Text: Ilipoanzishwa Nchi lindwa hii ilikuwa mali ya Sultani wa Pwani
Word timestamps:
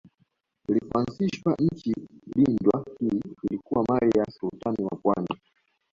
Ilipoanzishwa 0.69 1.55
Nchi 1.59 1.93
lindwa 2.35 2.85
hii 2.99 3.21
ilikuwa 3.49 3.85
mali 3.89 4.19
ya 4.19 4.25
Sultani 4.25 4.83
wa 4.85 4.97
Pwani 4.97 5.37